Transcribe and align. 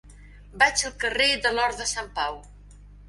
Vaig 0.61 0.83
al 0.89 0.95
carrer 1.03 1.27
de 1.45 1.51
l'Hort 1.59 1.83
de 1.83 1.87
Sant 1.93 2.11
Pau. 2.17 2.41